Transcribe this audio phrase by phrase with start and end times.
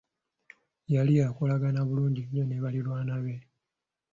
[0.93, 3.35] Yali akolagana bulungi nnyo ne balirwana be.